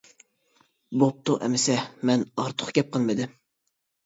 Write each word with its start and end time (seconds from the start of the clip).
بوپتۇ 1.03 1.35
ئەمسە؟؟ 1.47 1.75
مەن 2.11 2.25
ئارتۇق 2.41 2.73
گەپ 2.79 2.91
قىلمىدىم. 2.97 3.39